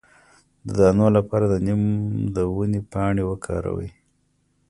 [0.65, 1.81] د دانو لپاره د نیم
[2.35, 3.89] د ونې پاڼې وکاروئ